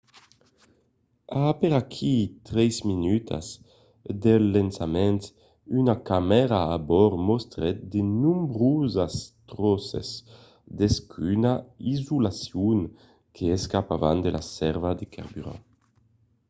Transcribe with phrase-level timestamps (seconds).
[1.37, 2.13] a aperaquí
[2.49, 3.45] 3 minutas
[4.23, 5.17] del lançament
[5.81, 9.13] una camèra a bòrd mostrèt de nombrosas
[9.51, 10.09] tròces
[10.77, 11.53] d'escuma
[11.83, 12.79] d'isolacion
[13.35, 15.63] que s'escapavan de la sèrva de carburant